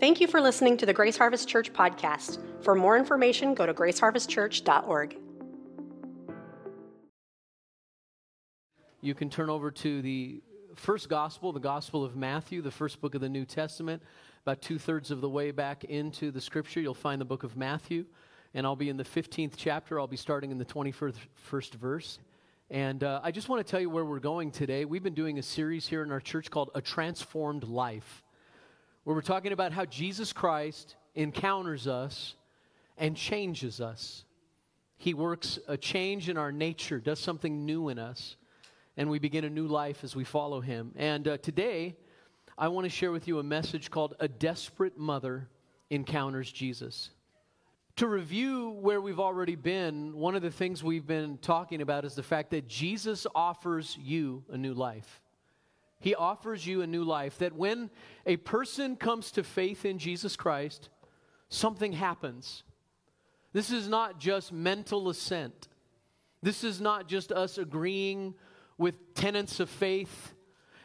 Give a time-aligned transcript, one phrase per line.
[0.00, 2.38] Thank you for listening to the Grace Harvest Church podcast.
[2.64, 5.18] For more information, go to graceharvestchurch.org.
[9.02, 10.42] You can turn over to the
[10.74, 14.02] first gospel, the Gospel of Matthew, the first book of the New Testament.
[14.46, 17.54] About two thirds of the way back into the scripture, you'll find the book of
[17.54, 18.06] Matthew.
[18.54, 20.00] And I'll be in the 15th chapter.
[20.00, 22.20] I'll be starting in the 21st verse.
[22.70, 24.86] And uh, I just want to tell you where we're going today.
[24.86, 28.22] We've been doing a series here in our church called A Transformed Life
[29.04, 32.34] where we're talking about how Jesus Christ encounters us
[32.98, 34.24] and changes us.
[34.96, 38.36] He works a change in our nature, does something new in us,
[38.96, 40.92] and we begin a new life as we follow Him.
[40.96, 41.96] And uh, today,
[42.58, 45.48] I want to share with you a message called A Desperate Mother
[45.88, 47.10] Encounters Jesus.
[47.96, 52.14] To review where we've already been, one of the things we've been talking about is
[52.14, 55.22] the fact that Jesus offers you a new life.
[56.00, 57.38] He offers you a new life.
[57.38, 57.90] That when
[58.26, 60.88] a person comes to faith in Jesus Christ,
[61.48, 62.64] something happens.
[63.52, 65.68] This is not just mental assent.
[66.42, 68.34] This is not just us agreeing
[68.78, 70.34] with tenets of faith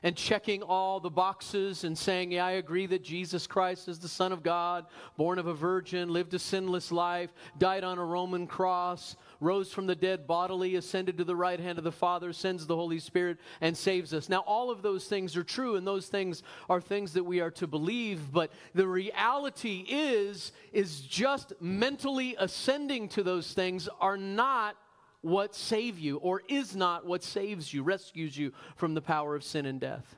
[0.03, 4.07] and checking all the boxes and saying, Yeah, I agree that Jesus Christ is the
[4.07, 4.85] Son of God,
[5.17, 9.87] born of a virgin, lived a sinless life, died on a Roman cross, rose from
[9.87, 13.37] the dead bodily, ascended to the right hand of the Father, sends the Holy Spirit,
[13.61, 14.29] and saves us.
[14.29, 17.51] Now, all of those things are true, and those things are things that we are
[17.51, 24.75] to believe, but the reality is, is just mentally ascending to those things are not
[25.21, 29.43] what save you or is not what saves you, rescues you from the power of
[29.43, 30.15] sin and death.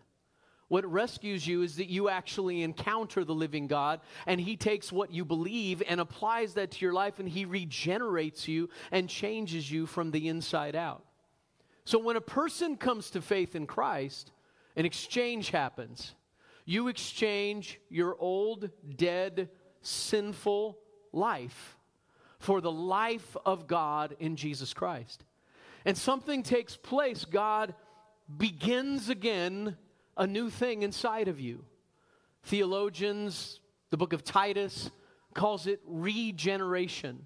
[0.69, 5.11] What rescues you is that you actually encounter the living God and He takes what
[5.11, 9.85] you believe and applies that to your life and He regenerates you and changes you
[9.85, 11.03] from the inside out.
[11.85, 14.31] So when a person comes to faith in Christ,
[14.75, 16.13] an exchange happens.
[16.65, 19.49] You exchange your old, dead,
[19.81, 20.77] sinful
[21.13, 21.77] life
[22.39, 25.23] for the life of God in Jesus Christ.
[25.85, 27.23] And something takes place.
[27.23, 27.73] God
[28.37, 29.77] begins again
[30.17, 31.63] a new thing inside of you.
[32.43, 33.59] Theologians,
[33.91, 34.89] the book of Titus
[35.33, 37.25] calls it regeneration.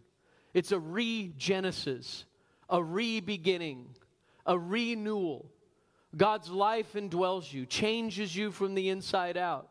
[0.53, 2.25] It's a regenesis,
[2.69, 3.87] a re-beginning,
[4.45, 5.49] a renewal.
[6.15, 9.69] God's life indwells you, changes you from the inside out.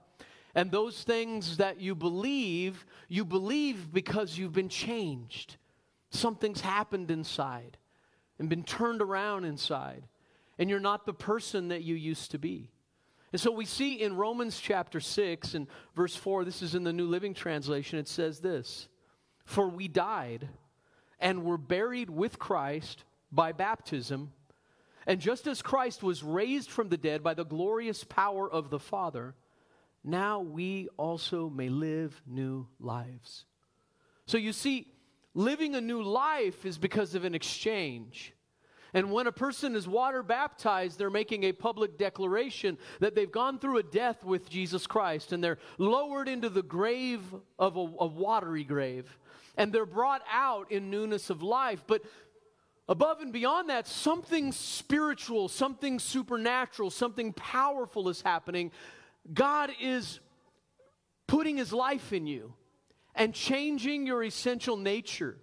[0.54, 5.56] And those things that you believe, you believe because you've been changed.
[6.10, 7.76] Something's happened inside
[8.38, 10.04] and been turned around inside.
[10.58, 12.70] And you're not the person that you used to be.
[13.32, 16.92] And so we see in Romans chapter 6 and verse 4, this is in the
[16.92, 18.88] New Living Translation, it says this
[19.44, 20.48] For we died
[21.20, 24.32] and were buried with Christ by baptism.
[25.06, 28.78] And just as Christ was raised from the dead by the glorious power of the
[28.78, 29.34] Father,
[30.02, 33.44] now we also may live new lives.
[34.26, 34.88] So you see,
[35.34, 38.32] living a new life is because of an exchange.
[38.92, 43.58] And when a person is water baptized, they're making a public declaration that they've gone
[43.58, 47.22] through a death with Jesus Christ and they're lowered into the grave
[47.58, 49.18] of a, a watery grave.
[49.56, 51.84] And they're brought out in newness of life.
[51.86, 52.02] But
[52.88, 58.72] above and beyond that, something spiritual, something supernatural, something powerful is happening.
[59.32, 60.20] God is
[61.26, 62.54] putting his life in you
[63.14, 65.36] and changing your essential nature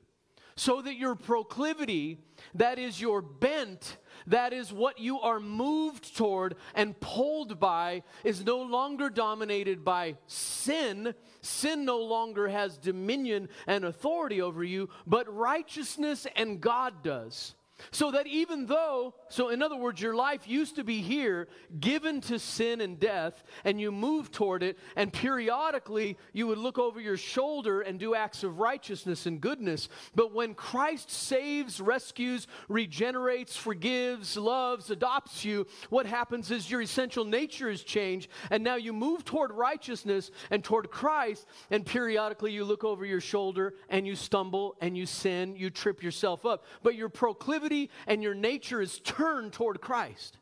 [0.57, 2.17] so that your proclivity,
[2.55, 8.43] that is your bent, that is what you are moved toward and pulled by, is
[8.43, 11.13] no longer dominated by sin.
[11.41, 17.53] Sin no longer has dominion and authority over you, but righteousness and God does.
[17.91, 21.47] So that even though, so in other words, your life used to be here,
[21.79, 26.79] given to sin and death, and you moved toward it, and periodically you would look
[26.79, 29.89] over your shoulder and do acts of righteousness and goodness.
[30.15, 37.25] But when Christ saves, rescues, regenerates, forgives, loves, adopts you, what happens is your essential
[37.25, 42.63] nature is changed, and now you move toward righteousness and toward Christ, and periodically you
[42.63, 46.65] look over your shoulder and you stumble and you sin, you trip yourself up.
[46.81, 50.37] But your proclivity proclivity and your nature is turned toward Christ.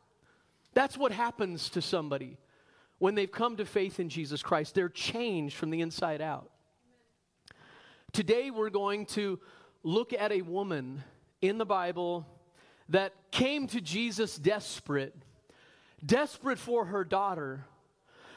[0.74, 2.38] That's what happens to somebody
[2.98, 4.74] when they've come to faith in Jesus Christ.
[4.74, 6.50] They're changed from the inside out.
[8.12, 9.38] Today, we're going to
[9.82, 11.02] look at a woman
[11.42, 12.26] in the Bible
[12.88, 15.14] that came to Jesus desperate,
[16.04, 17.64] desperate for her daughter.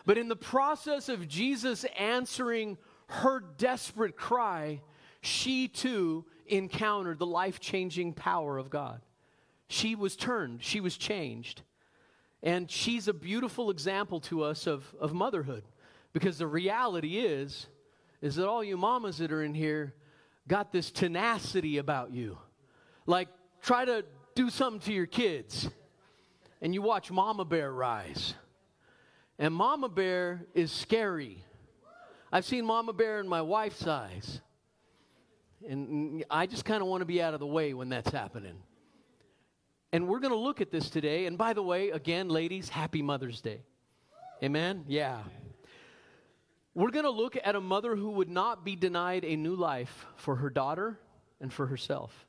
[0.05, 2.77] But in the process of Jesus answering
[3.07, 4.81] her desperate cry,
[5.21, 9.01] she too encountered the life changing power of God.
[9.67, 11.61] She was turned, she was changed.
[12.41, 15.63] And she's a beautiful example to us of, of motherhood
[16.13, 17.67] Because the reality is,
[18.21, 19.93] is that all you mamas that are in here
[20.47, 22.37] got this tenacity about you.
[23.05, 23.29] Like,
[23.61, 24.03] try to
[24.35, 25.69] do something to your kids,
[26.61, 28.33] and you watch Mama Bear rise.
[29.37, 31.43] And Mama Bear is scary.
[32.31, 34.41] I've seen Mama Bear in my wife's eyes.
[35.67, 38.55] And I just kind of want to be out of the way when that's happening.
[39.91, 41.25] And we're going to look at this today.
[41.25, 43.61] And by the way, again, ladies, happy Mother's Day.
[44.43, 44.85] Amen?
[44.87, 45.19] Yeah.
[46.75, 50.05] We're going to look at a mother who would not be denied a new life
[50.15, 50.99] for her daughter
[51.41, 52.27] and for herself.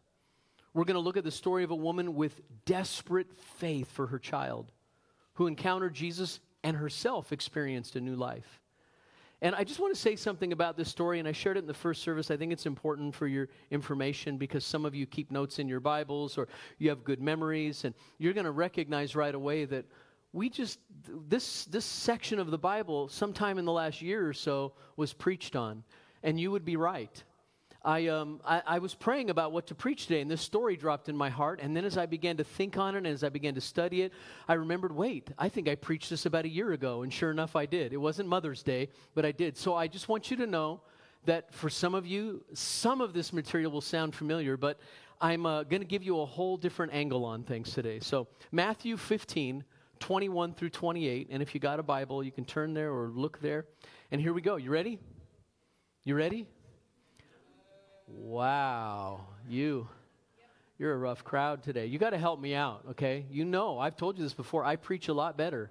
[0.72, 3.28] We're going to look at the story of a woman with desperate
[3.58, 4.72] faith for her child
[5.34, 8.59] who encountered Jesus and herself experienced a new life.
[9.42, 11.66] And I just want to say something about this story, and I shared it in
[11.66, 12.31] the first service.
[12.31, 15.81] I think it's important for your information because some of you keep notes in your
[15.81, 16.48] Bibles or
[16.78, 19.87] you have good memories, and you're going to recognize right away that
[20.32, 20.78] we just,
[21.28, 25.56] this, this section of the Bible, sometime in the last year or so, was preached
[25.56, 25.84] on.
[26.22, 27.22] And you would be right.
[27.82, 31.08] I, um, I, I, was praying about what to preach today, and this story dropped
[31.08, 31.60] in my heart.
[31.62, 34.02] And then as I began to think on it, and as I began to study
[34.02, 34.12] it,
[34.46, 37.02] I remembered wait, I think I preached this about a year ago.
[37.02, 37.92] And sure enough, I did.
[37.92, 39.56] It wasn't Mother's Day, but I did.
[39.56, 40.82] So I just want you to know
[41.24, 44.78] that for some of you, some of this material will sound familiar, but
[45.20, 48.00] I'm uh, going to give you a whole different angle on things today.
[48.00, 49.64] So, Matthew 15,
[49.98, 51.28] 21 through 28.
[51.30, 53.66] And if you got a Bible, you can turn there or look there.
[54.10, 54.56] And here we go.
[54.56, 54.98] You ready?
[56.04, 56.46] You ready?
[58.16, 59.88] Wow, you.
[60.78, 61.86] You're a rough crowd today.
[61.86, 63.26] You got to help me out, okay?
[63.30, 64.64] You know, I've told you this before.
[64.64, 65.70] I preach a lot better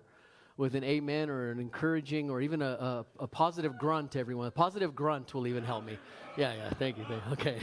[0.56, 4.48] with an amen or an encouraging or even a, a, a positive grunt, everyone.
[4.48, 5.98] A positive grunt will even help me.
[6.38, 7.06] Yeah, yeah, thank you.
[7.06, 7.34] Thank you.
[7.34, 7.60] Okay.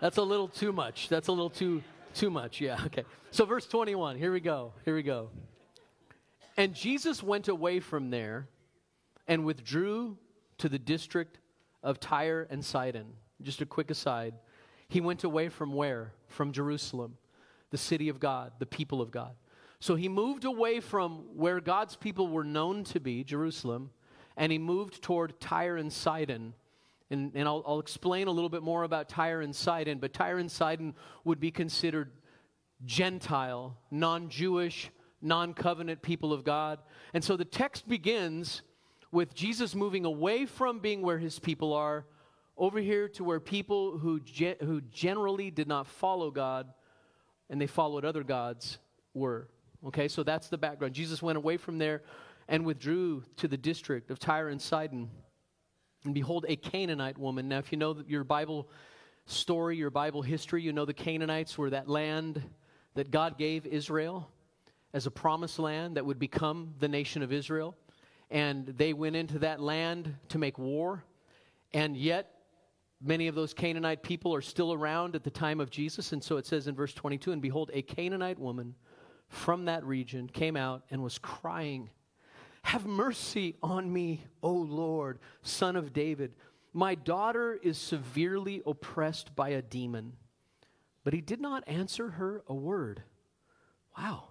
[0.00, 1.08] That's a little too much.
[1.08, 1.82] That's a little too
[2.14, 2.60] too much.
[2.60, 3.04] Yeah, okay.
[3.30, 4.72] So verse 21, here we go.
[4.84, 5.30] Here we go.
[6.56, 8.48] And Jesus went away from there
[9.28, 10.16] and withdrew
[10.58, 11.38] to the district
[11.82, 13.12] of Tyre and Sidon.
[13.42, 14.34] Just a quick aside.
[14.88, 16.12] He went away from where?
[16.26, 17.16] From Jerusalem,
[17.70, 19.34] the city of God, the people of God.
[19.80, 23.90] So he moved away from where God's people were known to be, Jerusalem,
[24.36, 26.54] and he moved toward Tyre and Sidon.
[27.10, 30.38] And, and I'll, I'll explain a little bit more about Tyre and Sidon, but Tyre
[30.38, 30.94] and Sidon
[31.24, 32.10] would be considered
[32.84, 34.90] Gentile, non Jewish,
[35.22, 36.78] non covenant people of God.
[37.14, 38.62] And so the text begins
[39.10, 42.04] with Jesus moving away from being where his people are
[42.58, 46.72] over here to where people who, ge- who generally did not follow God
[47.48, 48.78] and they followed other gods
[49.14, 49.48] were.
[49.86, 50.94] Okay, so that's the background.
[50.94, 52.02] Jesus went away from there
[52.48, 55.08] and withdrew to the district of Tyre and Sidon.
[56.04, 57.48] And behold, a Canaanite woman.
[57.48, 58.68] Now, if you know your Bible
[59.26, 62.42] story, your Bible history, you know the Canaanites were that land
[62.94, 64.28] that God gave Israel
[64.92, 67.76] as a promised land that would become the nation of Israel.
[68.30, 71.04] And they went into that land to make war.
[71.72, 72.37] And yet,
[73.00, 76.12] Many of those Canaanite people are still around at the time of Jesus.
[76.12, 78.74] And so it says in verse 22 And behold, a Canaanite woman
[79.28, 81.90] from that region came out and was crying,
[82.62, 86.34] Have mercy on me, O Lord, son of David.
[86.72, 90.14] My daughter is severely oppressed by a demon.
[91.04, 93.02] But he did not answer her a word.
[93.96, 94.24] Wow.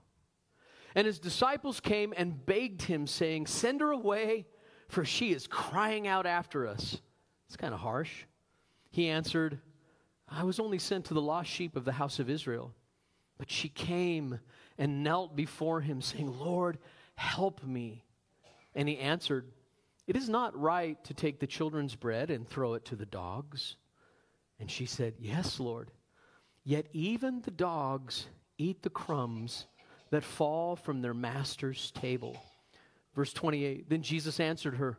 [0.94, 4.46] And his disciples came and begged him, saying, Send her away,
[4.90, 7.02] for she is crying out after us.
[7.48, 8.26] It's kind of harsh.
[8.92, 9.60] He answered,
[10.28, 12.74] I was only sent to the lost sheep of the house of Israel.
[13.38, 14.40] But she came
[14.78, 16.78] and knelt before him, saying, Lord,
[17.16, 18.04] help me.
[18.76, 19.46] And he answered,
[20.08, 23.76] It is not right to take the children's bread and throw it to the dogs.
[24.60, 25.92] And she said, Yes, Lord.
[26.64, 28.28] Yet even the dogs
[28.58, 29.68] eat the crumbs
[30.10, 32.42] that fall from their master's table.
[33.16, 34.98] Verse 28 Then Jesus answered her,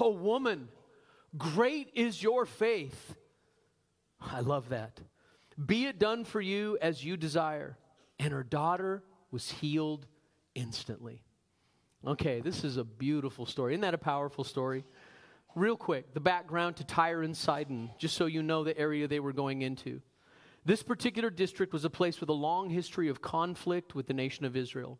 [0.00, 0.68] O woman,
[1.36, 3.16] great is your faith.
[4.20, 5.00] I love that.
[5.64, 7.76] Be it done for you as you desire.
[8.18, 10.06] And her daughter was healed
[10.54, 11.22] instantly.
[12.06, 13.74] Okay, this is a beautiful story.
[13.74, 14.84] Isn't that a powerful story?
[15.54, 19.20] Real quick, the background to Tyre and Sidon, just so you know the area they
[19.20, 20.00] were going into.
[20.64, 24.44] This particular district was a place with a long history of conflict with the nation
[24.44, 24.98] of Israel.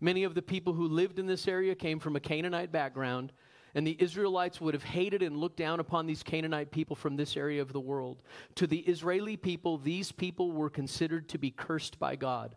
[0.00, 3.32] Many of the people who lived in this area came from a Canaanite background
[3.74, 7.36] and the Israelites would have hated and looked down upon these Canaanite people from this
[7.36, 8.22] area of the world.
[8.56, 12.54] To the Israeli people, these people were considered to be cursed by God.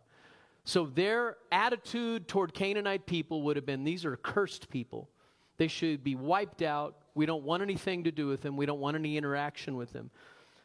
[0.63, 5.09] So their attitude toward Canaanite people would have been these are cursed people.
[5.57, 6.97] They should be wiped out.
[7.15, 10.11] We don't want anything to do with them, we don't want any interaction with them.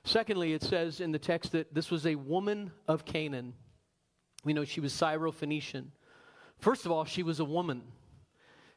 [0.05, 3.55] Secondly, it says in the text that this was a woman of Canaan.
[4.45, 5.93] We know she was Syro Phoenician.
[6.59, 7.83] First of all, she was a woman.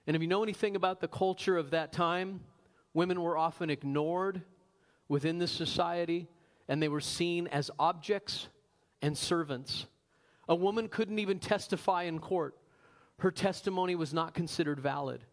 [0.07, 2.41] And if you know anything about the culture of that time,
[2.93, 4.41] women were often ignored
[5.07, 6.27] within this society
[6.67, 8.47] and they were seen as objects
[9.01, 9.85] and servants.
[10.47, 12.55] A woman couldn't even testify in court,
[13.19, 15.23] her testimony was not considered valid.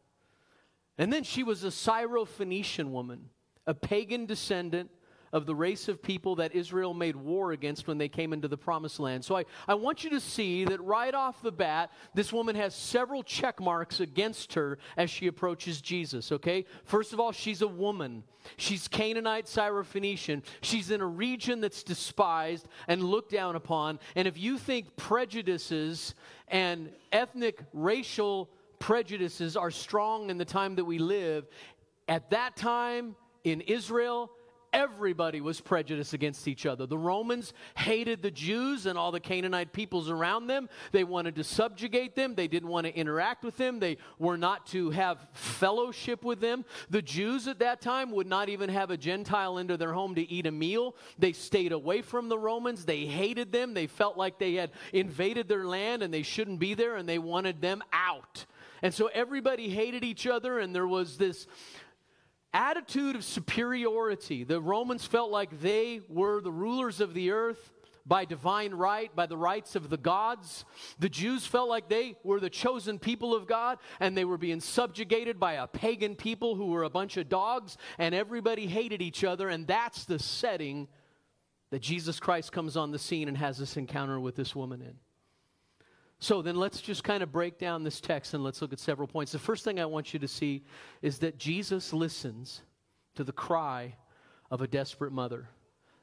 [0.99, 3.31] And then she was a Syrophoenician woman,
[3.67, 4.91] a pagan descendant
[5.33, 8.57] of the race of people that Israel made war against when they came into the
[8.57, 9.25] promised land.
[9.25, 12.75] So I, I want you to see that right off the bat, this woman has
[12.75, 16.67] several check marks against her as she approaches Jesus, okay?
[16.85, 18.25] First of all, she's a woman.
[18.57, 20.43] She's Canaanite, Syrophoenician.
[20.61, 24.01] She's in a region that's despised and looked down upon.
[24.17, 26.15] And if you think prejudices
[26.49, 31.47] and ethnic, racial prejudices are strong in the time that we live,
[32.09, 34.31] at that time in Israel,
[34.73, 36.87] everybody was prejudiced against each other.
[36.87, 40.69] The Romans hated the Jews and all the Canaanite peoples around them.
[40.93, 42.35] They wanted to subjugate them.
[42.35, 43.81] They didn't want to interact with them.
[43.81, 46.65] They were not to have fellowship with them.
[46.91, 50.31] The Jews at that time would not even have a Gentile into their home to
[50.31, 50.97] eat a meal.
[51.19, 52.85] They stayed away from the Romans.
[52.85, 53.75] They hated them.
[53.75, 57.19] They felt like they had invaded their land and they shouldn't be there and they
[57.19, 58.47] wanted them out.
[58.83, 61.47] And so everybody hated each other, and there was this
[62.55, 64.45] attitude of superiority.
[64.45, 67.73] The Romans felt like they were the rulers of the earth
[68.05, 70.65] by divine right, by the rights of the gods.
[70.99, 74.61] The Jews felt like they were the chosen people of God and they were being
[74.61, 79.25] subjugated by a pagan people who were a bunch of dogs, and everybody hated each
[79.25, 79.49] other.
[79.49, 80.89] And that's the setting
[81.71, 84.97] that Jesus Christ comes on the scene and has this encounter with this woman in.
[86.23, 89.09] So then let's just kind of break down this text and let's look at several
[89.09, 89.33] points.
[89.33, 90.63] The first thing I want you to see
[91.03, 92.63] is that Jesus listens
[93.17, 93.97] to the cry
[94.49, 95.49] of a desperate mother.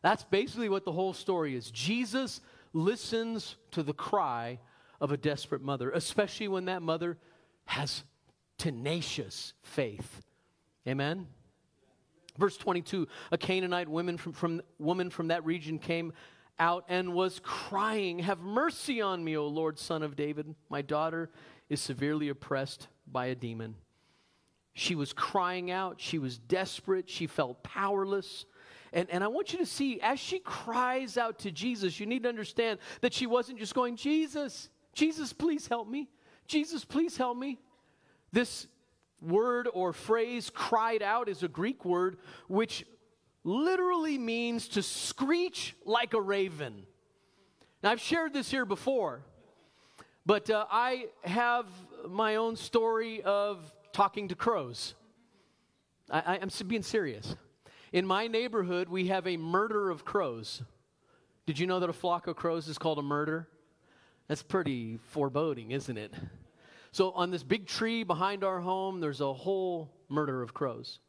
[0.02, 1.72] That's basically what the whole story is.
[1.72, 2.42] Jesus
[2.74, 4.60] listens to the cry
[5.00, 7.18] of a desperate mother, especially when that mother
[7.64, 8.04] has
[8.58, 10.22] tenacious faith.
[10.86, 11.28] Amen?
[12.38, 16.12] Verse 22 A Canaanite woman from, from, woman from that region came
[16.60, 20.54] out and was crying, Have mercy on me, O Lord, son of David.
[20.70, 21.30] My daughter
[21.70, 23.76] is severely oppressed by a demon.
[24.74, 26.00] She was crying out.
[26.00, 27.10] She was desperate.
[27.10, 28.46] She felt powerless.
[28.94, 32.24] And, and I want you to see, as she cries out to Jesus, you need
[32.24, 36.10] to understand that she wasn't just going, Jesus, Jesus, please help me.
[36.48, 37.60] Jesus, please help me.
[38.32, 38.68] This
[39.22, 42.86] word or phrase, cried out, is a Greek word which
[43.44, 46.86] literally means to screech like a raven.
[47.82, 49.22] Now, I've shared this here before,
[50.26, 51.66] but uh, I have
[52.08, 54.94] my own story of talking to crows.
[56.12, 57.36] I, am being serious.
[57.94, 60.62] In my neighborhood, we have a murder of crows.
[61.46, 63.48] Did you know that a flock of crows is called a murder?
[64.28, 66.14] That's pretty foreboding, isn't it?
[66.92, 71.00] So, on this big tree behind our home, there's a whole murder of crows.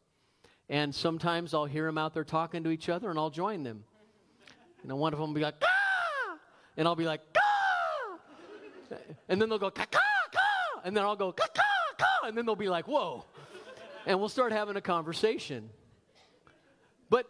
[0.71, 3.83] And sometimes I'll hear them out there talking to each other and I'll join them.
[4.85, 6.37] Know, one of them will be like, Caw!
[6.77, 8.97] and I'll be like, Caw!
[9.29, 11.49] and then they'll go, Caw, caw, and then I'll go, Caw,
[11.99, 13.25] caw, and then they'll be like, whoa.
[14.07, 15.71] And we'll start having a conversation.
[17.11, 17.27] But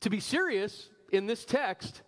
[0.00, 2.00] to be serious, in this text,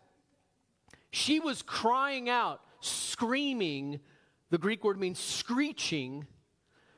[1.12, 4.00] she was crying out, screaming.
[4.48, 6.26] The Greek word means screeching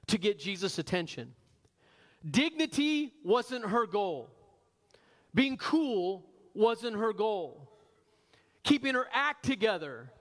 [0.06, 1.34] to get Jesus' attention.
[2.28, 4.30] Dignity wasn't her goal.
[5.34, 7.68] Being cool wasn't her goal.
[8.62, 10.12] Keeping her act together,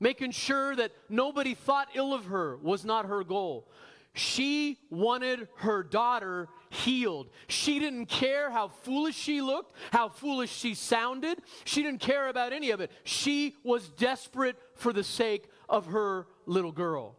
[0.00, 3.68] making sure that nobody thought ill of her was not her goal.
[4.12, 7.28] She wanted her daughter healed.
[7.48, 11.38] She didn't care how foolish she looked, how foolish she sounded.
[11.64, 12.90] She didn't care about any of it.
[13.04, 17.16] She was desperate for the sake of her little girl.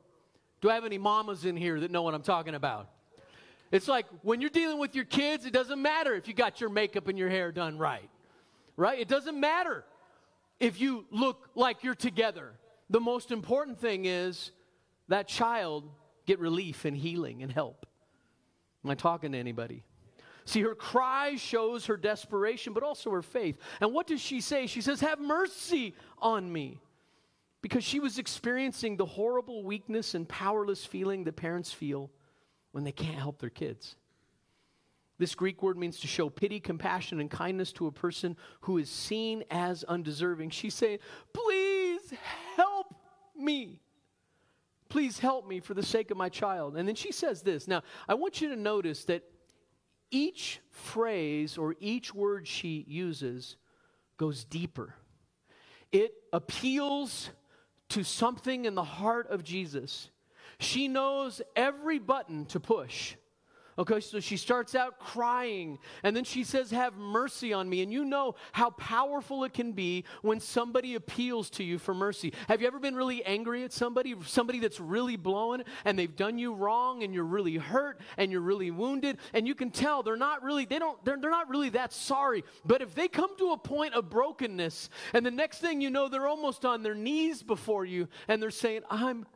[0.60, 2.90] Do I have any mamas in here that know what I'm talking about?
[3.72, 6.70] It's like when you're dealing with your kids, it doesn't matter if you got your
[6.70, 8.10] makeup and your hair done right,
[8.76, 9.00] right?
[9.00, 9.84] It doesn't matter
[10.60, 12.54] if you look like you're together.
[12.90, 14.52] The most important thing is
[15.10, 15.90] that child
[16.26, 17.86] get relief and healing and help.
[18.86, 19.84] Am I talking to anybody?
[20.46, 23.58] See, her cry shows her desperation, but also her faith.
[23.82, 24.68] And what does she say?
[24.68, 26.80] She says, Have mercy on me.
[27.62, 32.10] Because she was experiencing the horrible weakness and powerless feeling that parents feel
[32.78, 33.96] when they can't help their kids.
[35.18, 38.88] This Greek word means to show pity, compassion, and kindness to a person who is
[38.88, 40.52] seen as undeserving.
[40.52, 41.00] She's saying,
[41.34, 42.14] Please
[42.56, 42.94] help
[43.36, 43.82] me.
[44.90, 46.78] Please help me for the sake of my child.
[46.78, 47.68] And then she says this.
[47.68, 49.24] Now, I want you to notice that
[50.12, 53.58] each phrase or each word she uses
[54.18, 54.94] goes deeper.
[55.92, 57.32] It appeals
[57.90, 60.12] to something in the heart of Jesus
[60.60, 63.16] She knows every button to push.
[63.80, 67.84] Okay, so she starts out crying, and then she says, Have mercy on me.
[67.84, 72.34] And you know how powerful it can be when somebody appeals to you for mercy.
[72.48, 76.40] Have you ever been really angry at somebody, somebody that's really blowing, and they've done
[76.40, 80.18] you wrong, and you're really hurt, and you're really wounded, and you can tell they're
[80.18, 82.44] not really, they don't, they're, they're not really that sorry.
[82.66, 86.08] But if they come to a point of brokenness, and the next thing you know,
[86.08, 89.28] they're almost on their knees before you, and they're saying, I'm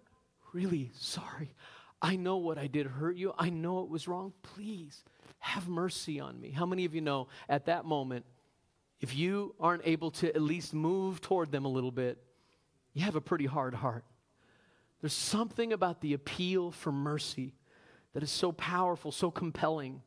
[0.53, 1.53] really sorry.
[2.01, 3.33] I know what I did hurt you.
[3.37, 4.33] I know it was wrong.
[4.41, 5.03] Please
[5.39, 6.51] have mercy on me.
[6.51, 8.25] How many of you know at that moment,
[8.99, 12.23] if you aren't able to at least move toward them a little bit,
[12.93, 14.03] you have a pretty hard heart?
[15.01, 17.53] There's something about the appeal for mercy
[18.13, 20.01] that is so powerful, so compelling.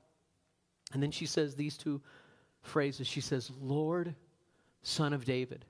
[0.92, 2.00] And then she says these two
[2.62, 3.06] phrases.
[3.06, 4.14] She says, Lord,
[4.82, 5.64] Son of David.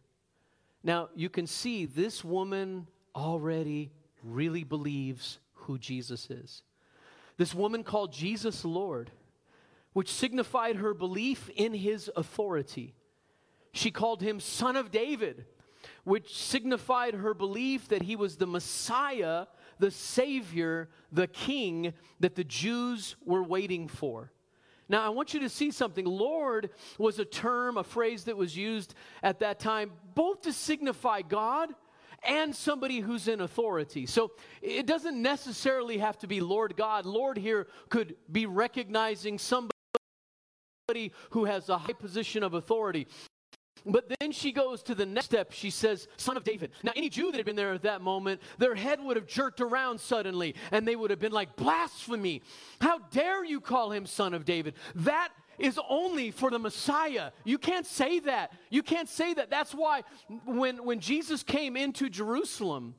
[0.83, 3.93] Now, you can see this woman already
[4.25, 6.63] really believes who Jesus is.
[7.37, 9.11] This woman called Jesus Lord,
[9.93, 12.95] which signified her belief in his authority.
[13.73, 15.47] She called him Son of David,
[16.05, 19.47] which signified her belief that he was the Messiah,
[19.79, 24.31] the Savior, the King that the Jews were waiting for.
[24.89, 26.05] Now, I want you to see something.
[26.05, 31.23] Lord was a term, a phrase that was used at that time, both to signify
[31.23, 31.71] God
[32.27, 34.07] and somebody who's in authority.
[34.07, 37.07] So it doesn't necessarily have to be Lord God.
[37.07, 39.71] Lord here could be recognizing somebody
[41.31, 43.07] who has a high position of authority.
[43.87, 45.53] But then she goes to the next step.
[45.53, 46.71] She says, Son of David.
[46.83, 49.61] Now, any Jew that had been there at that moment, their head would have jerked
[49.61, 52.43] around suddenly, and they would have been like, Blasphemy!
[52.81, 54.75] How dare you call him Son of David?
[54.95, 57.31] That is only for the Messiah.
[57.45, 58.53] You can't say that.
[58.71, 59.51] You can't say that.
[59.51, 60.03] That's why
[60.45, 62.95] when, when Jesus came into Jerusalem,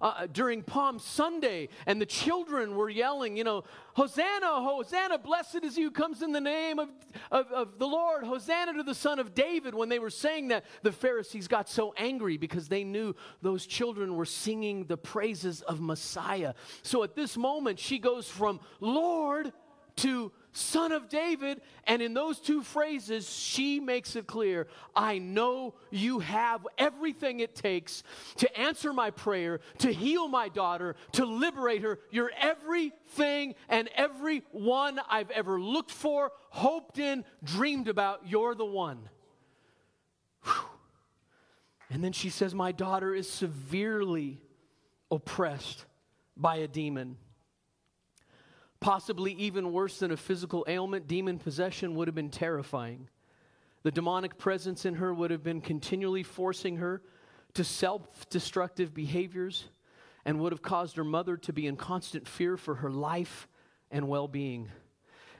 [0.00, 5.76] uh, during Palm Sunday, and the children were yelling, you know, Hosanna, Hosanna, blessed is
[5.76, 6.90] he who comes in the name of,
[7.30, 9.74] of, of, the Lord, Hosanna to the Son of David.
[9.74, 14.16] When they were saying that, the Pharisees got so angry because they knew those children
[14.16, 16.54] were singing the praises of Messiah.
[16.82, 19.52] So at this moment, she goes from Lord
[19.96, 21.60] to Son of David.
[21.84, 27.54] And in those two phrases, she makes it clear I know you have everything it
[27.54, 28.02] takes
[28.36, 31.98] to answer my prayer, to heal my daughter, to liberate her.
[32.10, 38.22] You're everything and every one I've ever looked for, hoped in, dreamed about.
[38.26, 39.08] You're the one.
[41.90, 44.40] And then she says, My daughter is severely
[45.10, 45.84] oppressed
[46.36, 47.16] by a demon.
[48.86, 53.08] Possibly even worse than a physical ailment, demon possession would have been terrifying.
[53.82, 57.02] The demonic presence in her would have been continually forcing her
[57.54, 59.64] to self destructive behaviors
[60.24, 63.48] and would have caused her mother to be in constant fear for her life
[63.90, 64.68] and well being.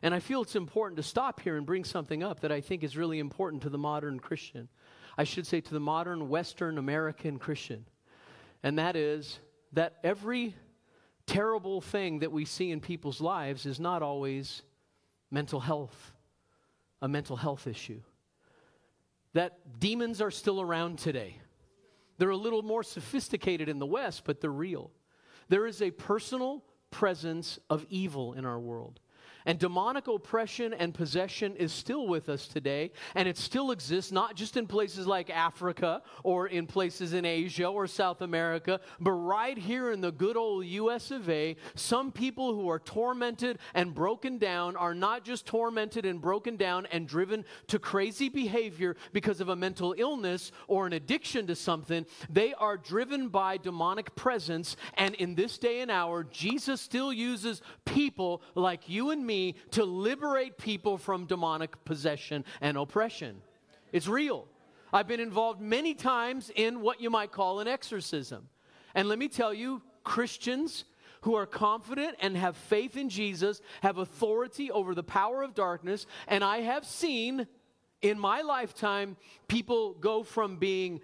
[0.03, 2.83] And I feel it's important to stop here and bring something up that I think
[2.83, 4.69] is really important to the modern Christian.
[5.17, 7.87] I should say to the modern Western American Christian.
[8.65, 9.39] And that is
[9.73, 10.57] that every
[11.27, 14.63] terrible thing that we see in people's lives is not always
[15.31, 16.13] mental health,
[17.03, 18.01] a mental health issue.
[19.33, 21.39] That demons are still around today.
[22.19, 24.91] They're a little more sophisticated in the West, but they're real.
[25.49, 29.01] There is a personal presence of evil in our world.
[29.47, 34.35] And demonic oppression and possession is still with us today, and it still exists not
[34.35, 39.57] just in places like Africa or in places in Asia or South America, but right
[39.57, 41.57] here in the good old US of A.
[41.77, 46.87] Some people who are tormented and broken down are not just tormented and broken down
[46.87, 52.05] and driven to crazy behavior because of a mental illness or an addiction to something.
[52.29, 57.63] They are driven by demonic presence, and in this day and hour, Jesus still uses
[57.85, 59.36] people like you and me
[59.73, 63.43] to liberate people from demonic possession and oppression.
[63.93, 64.47] It's real.
[64.93, 68.49] I've been involved many times in what you might call an exorcism.
[68.95, 70.85] And let me tell you, Christians
[71.23, 76.07] who are confident and have faith in Jesus have authority over the power of darkness.
[76.29, 77.47] And I have seen
[78.01, 79.17] in my lifetime
[79.49, 81.01] people go from being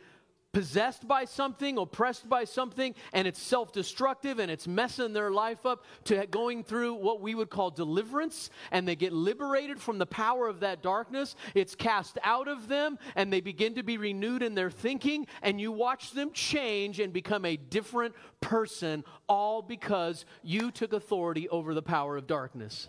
[0.52, 5.64] possessed by something, oppressed by something, and it's self destructive and it's messing their life
[5.66, 10.06] up, to going through what we would call deliverance, and they get liberated from the
[10.06, 11.34] power of that darkness.
[11.54, 15.60] It's cast out of them, and they begin to be renewed in their thinking, and
[15.60, 21.74] you watch them change and become a different person, all because you took authority over
[21.74, 22.88] the power of darkness.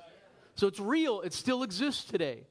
[0.56, 2.44] So it's real, it still exists today.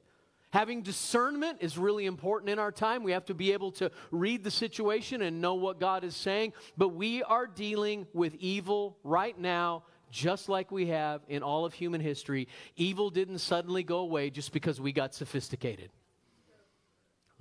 [0.53, 3.01] Having discernment is really important in our time.
[3.01, 6.53] We have to be able to read the situation and know what God is saying.
[6.77, 11.73] But we are dealing with evil right now, just like we have in all of
[11.73, 12.47] human history.
[12.75, 15.89] Evil didn't suddenly go away just because we got sophisticated.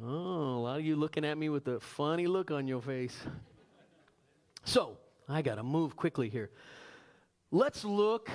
[0.03, 3.21] Oh, a lot of you looking at me with a funny look on your face.
[4.65, 4.97] So,
[5.29, 6.49] I got to move quickly here.
[7.51, 8.31] Let's look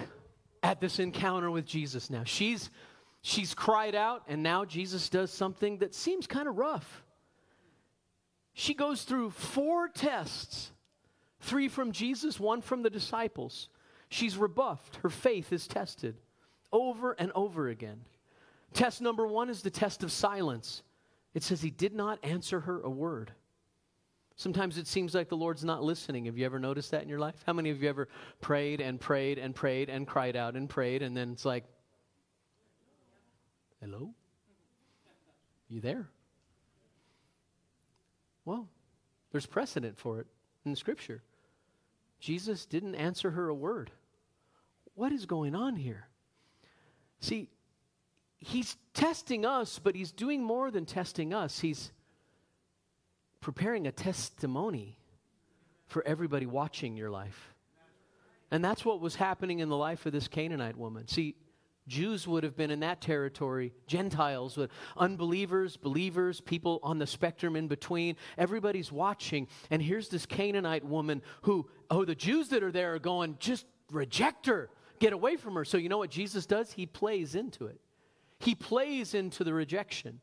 [0.61, 2.25] at this encounter with Jesus now.
[2.25, 2.69] She's
[3.27, 7.03] she's cried out and now Jesus does something that seems kind of rough.
[8.53, 10.71] She goes through four tests.
[11.41, 13.69] Three from Jesus, one from the disciples.
[14.09, 14.97] She's rebuffed.
[14.97, 16.15] Her faith is tested
[16.71, 18.01] over and over again.
[18.73, 20.81] Test number 1 is the test of silence.
[21.33, 23.31] It says he did not answer her a word.
[24.35, 26.25] Sometimes it seems like the Lord's not listening.
[26.25, 27.43] Have you ever noticed that in your life?
[27.45, 28.07] How many of you ever
[28.41, 31.65] prayed and prayed and prayed and cried out and prayed and then it's like,
[33.81, 34.13] hello?
[35.69, 36.09] You there?
[38.45, 38.67] Well,
[39.31, 40.27] there's precedent for it
[40.65, 41.21] in Scripture.
[42.19, 43.91] Jesus didn't answer her a word.
[44.95, 46.07] What is going on here?
[47.19, 47.49] See,
[48.37, 51.59] he's testing us, but he's doing more than testing us.
[51.59, 51.91] He's
[53.41, 54.97] preparing a testimony
[55.87, 57.53] for everybody watching your life.
[58.49, 61.07] And that's what was happening in the life of this Canaanite woman.
[61.07, 61.35] See,
[61.87, 67.55] Jews would have been in that territory, Gentiles, would, unbelievers, believers, people on the spectrum
[67.55, 68.15] in between.
[68.37, 69.47] Everybody's watching.
[69.69, 73.65] And here's this Canaanite woman who, oh, the Jews that are there are going, just
[73.91, 74.69] reject her,
[74.99, 75.65] get away from her.
[75.65, 76.73] So you know what Jesus does?
[76.73, 77.79] He plays into it.
[78.39, 80.19] He plays into the rejection.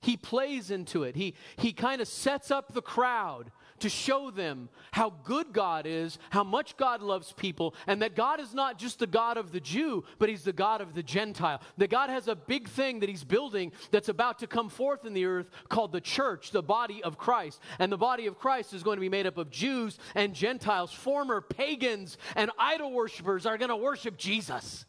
[0.00, 1.14] He plays into it.
[1.14, 6.18] He, he kind of sets up the crowd to show them how good God is,
[6.30, 9.60] how much God loves people, and that God is not just the God of the
[9.60, 11.60] Jew, but He's the God of the Gentile.
[11.78, 15.12] That God has a big thing that He's building that's about to come forth in
[15.12, 17.60] the earth called the church, the body of Christ.
[17.78, 20.92] And the body of Christ is going to be made up of Jews and Gentiles.
[20.92, 24.84] Former pagans and idol worshippers are going to worship Jesus.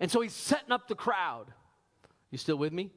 [0.00, 1.46] And so He's setting up the crowd.
[2.30, 2.90] You still with me?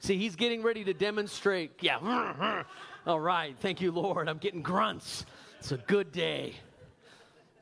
[0.00, 1.72] See, he's getting ready to demonstrate.
[1.80, 2.62] Yeah.
[3.06, 3.56] All right.
[3.60, 4.28] Thank you, Lord.
[4.28, 5.24] I'm getting grunts.
[5.58, 6.54] It's a good day.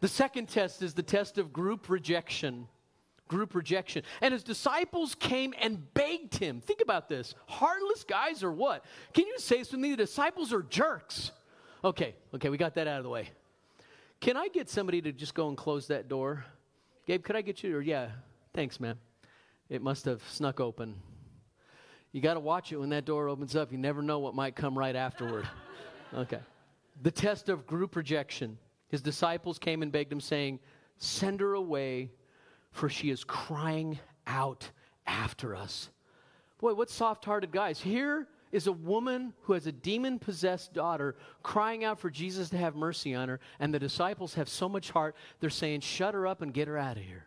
[0.01, 2.67] The second test is the test of group rejection.
[3.29, 4.03] Group rejection.
[4.21, 6.61] And his disciples came and begged him.
[6.61, 7.35] Think about this.
[7.47, 8.85] Heartless guys or what?
[9.13, 9.91] Can you say something?
[9.91, 11.31] The disciples are jerks.
[11.85, 13.29] Okay, okay, we got that out of the way.
[14.21, 16.45] Can I get somebody to just go and close that door?
[17.07, 17.77] Gabe, could I get you?
[17.77, 18.09] Or yeah,
[18.55, 18.97] thanks, man.
[19.69, 20.97] It must have snuck open.
[22.13, 23.71] You got to watch it when that door opens up.
[23.71, 25.49] You never know what might come right afterward.
[26.15, 26.39] Okay.
[27.03, 28.57] The test of group rejection.
[28.89, 30.59] His disciples came and begged him, saying,
[30.97, 32.11] Send her away,
[32.71, 34.71] for she is crying out
[35.07, 35.91] after us.
[36.59, 37.79] Boy, what soft hearted guys.
[37.79, 42.57] Here is a woman who has a demon possessed daughter crying out for Jesus to
[42.57, 46.27] have mercy on her, and the disciples have so much heart, they're saying, Shut her
[46.27, 47.27] up and get her out of here.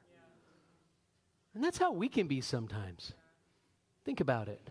[1.54, 3.13] And that's how we can be sometimes.
[4.04, 4.62] Think about it.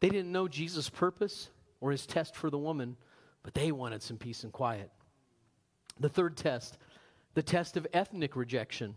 [0.00, 1.48] They didn't know Jesus' purpose
[1.80, 2.96] or his test for the woman,
[3.42, 4.90] but they wanted some peace and quiet.
[5.98, 6.78] The third test,
[7.34, 8.94] the test of ethnic rejection.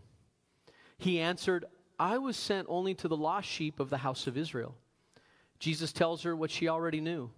[0.98, 1.64] He answered,
[1.98, 4.74] I was sent only to the lost sheep of the house of Israel.
[5.58, 7.30] Jesus tells her what she already knew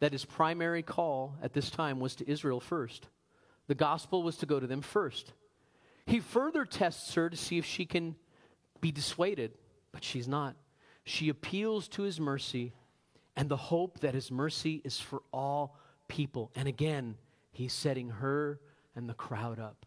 [0.00, 3.08] that his primary call at this time was to Israel first.
[3.68, 5.32] The gospel was to go to them first.
[6.06, 8.16] He further tests her to see if she can
[8.84, 9.50] be dissuaded,
[9.92, 10.56] but she's not.
[11.04, 12.74] She appeals to his mercy
[13.34, 16.50] and the hope that his mercy is for all people.
[16.54, 17.14] And again,
[17.50, 18.60] he's setting her
[18.94, 19.86] and the crowd up.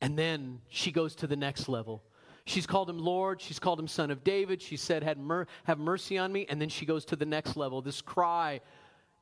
[0.00, 2.02] And then she goes to the next level.
[2.46, 3.40] She's called him Lord.
[3.40, 4.60] She's called him Son of David.
[4.60, 6.46] She said, Have mercy on me.
[6.48, 8.60] And then she goes to the next level this cry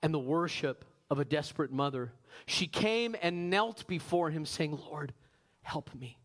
[0.02, 2.14] and the worship of a desperate mother.
[2.46, 5.12] She came and knelt before him, saying, Lord,
[5.60, 6.16] help me.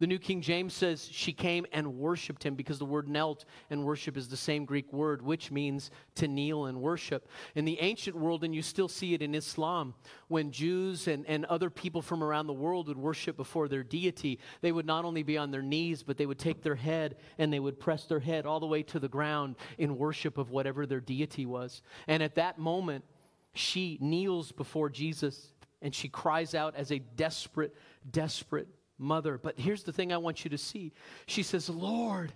[0.00, 3.84] The New King James says she came and worshiped him because the word knelt and
[3.84, 7.28] worship is the same Greek word, which means to kneel and worship.
[7.54, 9.92] In the ancient world, and you still see it in Islam,
[10.28, 14.38] when Jews and, and other people from around the world would worship before their deity,
[14.62, 17.52] they would not only be on their knees, but they would take their head and
[17.52, 20.86] they would press their head all the way to the ground in worship of whatever
[20.86, 21.82] their deity was.
[22.08, 23.04] And at that moment,
[23.52, 27.74] she kneels before Jesus and she cries out as a desperate,
[28.10, 28.68] desperate
[29.00, 29.38] mother.
[29.38, 30.92] But here's the thing I want you to see
[31.26, 32.32] she says, Lord,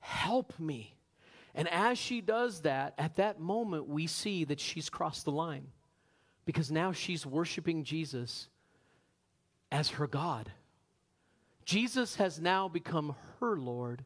[0.00, 0.96] help me.
[1.54, 5.68] And as she does that, at that moment, we see that she's crossed the line
[6.44, 8.48] because now she's worshiping Jesus
[9.70, 10.50] as her God.
[11.64, 14.04] Jesus has now become her Lord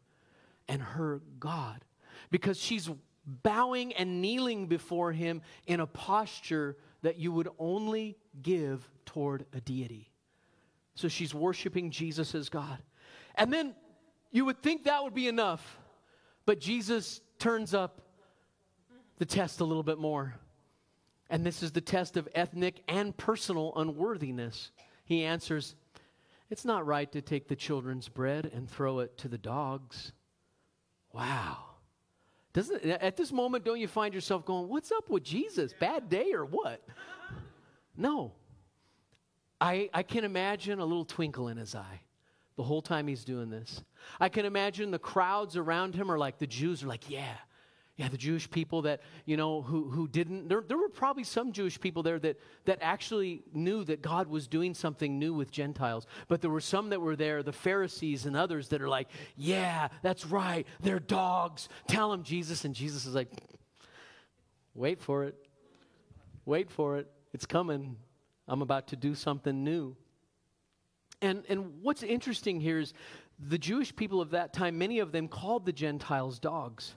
[0.69, 1.85] and her God
[2.31, 2.91] because she's
[3.27, 9.61] bowing and kneeling before him in a posture that you would only give toward a
[9.61, 10.08] deity.
[10.99, 12.79] So she's worshiping Jesus as God.
[13.37, 13.77] And then
[14.33, 15.79] you would think that would be enough,
[16.45, 18.01] but Jesus turns up
[19.19, 20.35] the test a little bit more.
[21.31, 24.73] And this is the test of ethnic and personal unworthiness.
[25.05, 25.77] He answers,
[26.51, 30.11] It's not right to take the children's bread and throw it to the dogs.
[31.13, 31.59] Wow.
[32.55, 35.73] Doesn't at this moment don't you find yourself going, "What's up with Jesus?
[35.79, 36.85] Bad day or what?"
[37.97, 38.33] No.
[39.61, 42.01] I I can imagine a little twinkle in his eye
[42.57, 43.83] the whole time he's doing this.
[44.19, 47.35] I can imagine the crowds around him are like the Jews are like, "Yeah,
[47.99, 51.51] yeah, the Jewish people that, you know, who, who didn't, there, there were probably some
[51.51, 56.07] Jewish people there that, that actually knew that God was doing something new with Gentiles.
[56.29, 59.89] But there were some that were there, the Pharisees and others, that are like, yeah,
[60.01, 61.69] that's right, they're dogs.
[61.89, 62.65] Tell them Jesus.
[62.65, 63.33] And Jesus is like,
[64.75, 65.35] wait for it.
[66.45, 67.11] Wait for it.
[67.35, 67.97] It's coming.
[68.49, 69.97] I'm about to do something new.
[71.21, 72.95] And, and what's interesting here is
[73.39, 76.95] the Jewish people of that time, many of them called the Gentiles dogs.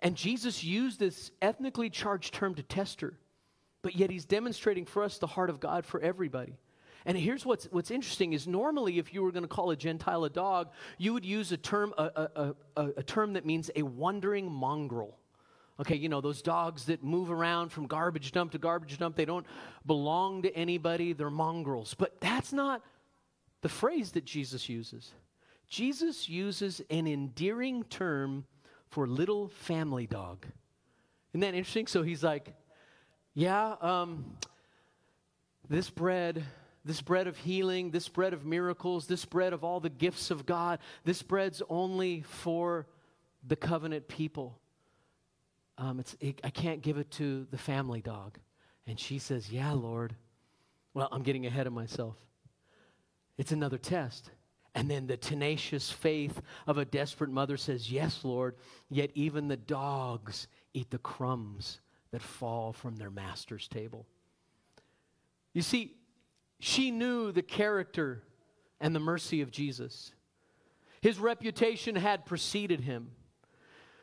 [0.00, 3.14] And Jesus used this ethnically charged term to test her,
[3.82, 6.58] but yet he's demonstrating for us the heart of God for everybody.
[7.06, 10.24] And here's what's, what's interesting is normally if you were going to call a Gentile
[10.24, 13.82] a dog, you would use a term, a, a, a, a term that means a
[13.82, 15.18] wandering mongrel.
[15.80, 19.24] Okay, you know, those dogs that move around from garbage dump to garbage dump, they
[19.24, 19.46] don't
[19.86, 21.94] belong to anybody, they're mongrels.
[21.94, 22.82] But that's not
[23.62, 25.12] the phrase that Jesus uses.
[25.68, 28.44] Jesus uses an endearing term
[28.90, 30.46] for little family dog.
[31.32, 31.88] Isn't that interesting?
[31.88, 32.54] So he's like,
[33.34, 34.36] yeah, um,
[35.68, 36.44] this bread,
[36.84, 40.46] this bread of healing, this bread of miracles, this bread of all the gifts of
[40.46, 42.86] God, this bread's only for
[43.44, 44.60] the covenant people.
[45.76, 48.38] Um, it's, it, I can't give it to the family dog.
[48.86, 50.14] And she says, Yeah, Lord.
[50.92, 52.16] Well, I'm getting ahead of myself.
[53.36, 54.30] It's another test.
[54.76, 58.56] And then the tenacious faith of a desperate mother says, Yes, Lord,
[58.90, 64.06] yet even the dogs eat the crumbs that fall from their master's table.
[65.52, 65.96] You see,
[66.60, 68.22] she knew the character
[68.80, 70.12] and the mercy of Jesus.
[71.00, 73.10] His reputation had preceded him.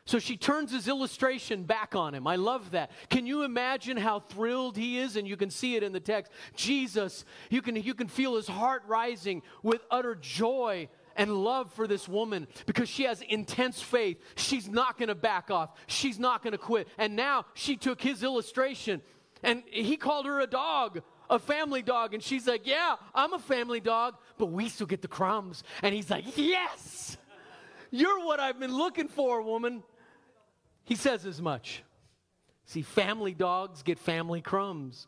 [0.04, 2.26] So she turns his illustration back on him.
[2.26, 2.90] I love that.
[3.08, 5.16] Can you imagine how thrilled he is?
[5.16, 6.32] And you can see it in the text.
[6.56, 11.86] Jesus, you can, you can feel his heart rising with utter joy and love for
[11.86, 14.18] this woman because she has intense faith.
[14.34, 16.88] She's not going to back off, she's not going to quit.
[16.98, 19.02] And now she took his illustration
[19.42, 21.02] and he called her a dog.
[21.30, 25.00] A family dog, and she's like, Yeah, I'm a family dog, but we still get
[25.00, 25.64] the crumbs.
[25.80, 27.16] And he's like, Yes,
[27.90, 29.82] you're what I've been looking for, woman.
[30.84, 31.82] He says as much.
[32.64, 35.06] See, family dogs get family crumbs.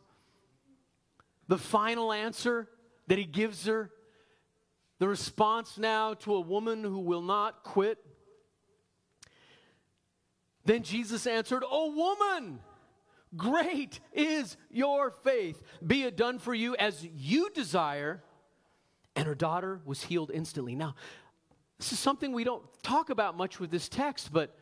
[1.47, 2.67] The final answer
[3.07, 3.91] that he gives her,
[4.99, 7.97] the response now to a woman who will not quit.
[10.63, 12.59] Then Jesus answered, Oh, woman,
[13.35, 15.61] great is your faith.
[15.85, 18.23] Be it done for you as you desire.
[19.15, 20.75] And her daughter was healed instantly.
[20.75, 20.95] Now,
[21.77, 24.57] this is something we don't talk about much with this text, but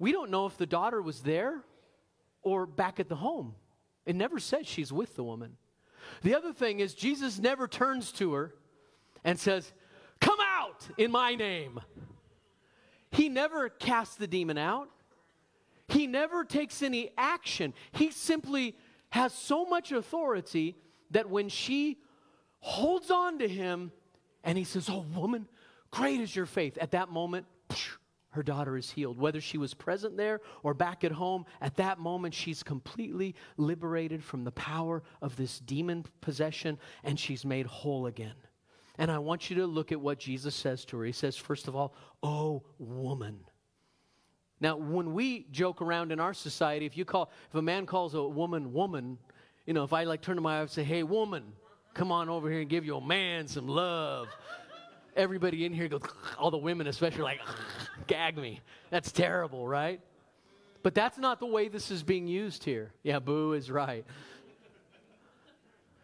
[0.00, 1.62] we don't know if the daughter was there
[2.42, 3.54] or back at the home.
[4.06, 5.58] It never says she's with the woman.
[6.22, 8.54] The other thing is, Jesus never turns to her
[9.22, 9.72] and says,
[10.20, 11.80] Come out in my name.
[13.12, 14.88] He never casts the demon out.
[15.88, 17.74] He never takes any action.
[17.92, 18.76] He simply
[19.10, 20.76] has so much authority
[21.10, 21.98] that when she
[22.60, 23.92] holds on to him
[24.44, 25.46] and he says, Oh, woman,
[25.90, 27.44] great is your faith, at that moment,
[28.30, 29.18] her daughter is healed.
[29.18, 34.22] Whether she was present there or back at home, at that moment, she's completely liberated
[34.22, 38.34] from the power of this demon possession and she's made whole again.
[38.98, 41.04] And I want you to look at what Jesus says to her.
[41.04, 43.40] He says, first of all, Oh, woman.
[44.60, 48.14] Now, when we joke around in our society, if you call, if a man calls
[48.14, 49.18] a woman woman,
[49.66, 51.44] you know, if I like turn to my wife and say, Hey, woman,
[51.94, 54.28] come on over here and give your man some love
[55.16, 56.02] everybody in here goes,
[56.38, 57.40] all the women especially, like,
[58.06, 58.60] gag me.
[58.90, 60.00] That's terrible, right?
[60.82, 62.92] But that's not the way this is being used here.
[63.02, 64.04] Yeah, boo is right.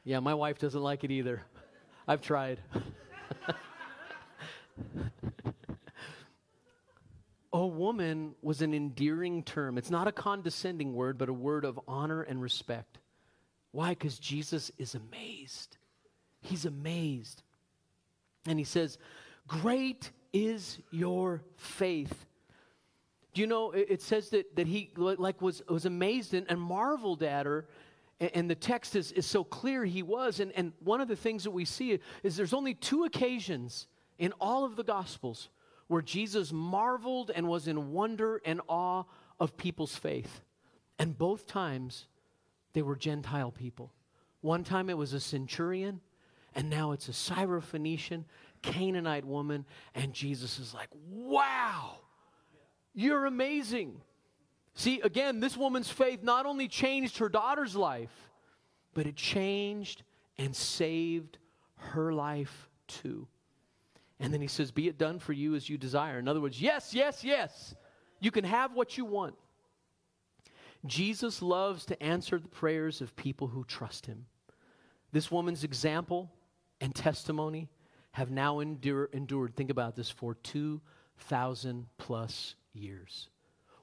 [0.05, 1.43] Yeah, my wife doesn't like it either.
[2.07, 2.61] I've tried.
[7.53, 9.79] a woman was an endearing term.
[9.79, 12.99] It's not a condescending word, but a word of honor and respect.
[13.73, 13.91] Why?
[13.91, 15.77] Because Jesus is amazed.
[16.41, 17.43] He's amazed.
[18.47, 18.99] And he says,
[19.49, 22.27] Great is your faith.
[23.35, 27.23] Do you know, it, says that, that he like was, was amazed and, and marveled
[27.23, 27.67] at her
[28.21, 30.41] And, and the text is, is so clear he was.
[30.41, 34.33] And, and one of the things that we see is there's only two occasions in
[34.41, 35.51] all of the Gospels
[35.89, 39.05] where Jesus marveled and was in wonder and awe
[39.39, 40.41] of people's faith.
[40.99, 42.07] And both times
[42.73, 43.93] they were Gentile people.
[44.41, 46.01] One time it was a centurion,
[46.57, 48.25] and now it's a Syrophoenician,
[48.63, 51.99] Canaanite woman, and Jesus is like, wow,
[52.95, 54.01] you're amazing.
[54.75, 58.31] See, again, this woman's faith not only changed her daughter's life,
[58.95, 60.03] but it changed
[60.39, 61.37] and saved
[61.77, 63.29] her life too.
[64.19, 66.19] And then he says, Be it done for you as you desire.
[66.19, 67.75] In other words, yes, yes, yes.
[68.19, 69.35] You can have what you want.
[70.87, 74.25] Jesus loves to answer the prayers of people who trust him.
[75.13, 76.31] This woman's example
[76.81, 77.69] and testimony
[78.13, 83.29] have now endure, endured, think about this, for 2,000 plus years.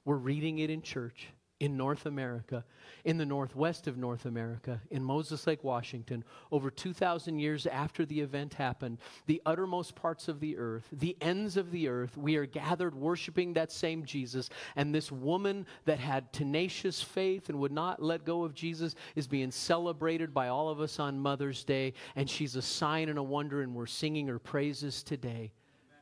[0.04, 1.28] We're reading it in church
[1.60, 2.64] in North America,
[3.04, 8.20] in the northwest of North America, in Moses Lake, Washington, over 2,000 years after the
[8.20, 12.46] event happened, the uttermost parts of the earth, the ends of the earth, we are
[12.46, 14.50] gathered worshiping that same Jesus.
[14.74, 19.26] And this woman that had tenacious faith and would not let go of Jesus is
[19.28, 21.94] being celebrated by all of us on Mother's Day.
[22.16, 25.52] And she's a sign and a wonder, and we're singing her praises today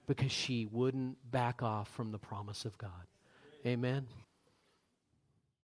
[0.07, 2.91] because she wouldn't back off from the promise of God.
[3.67, 4.07] Amen.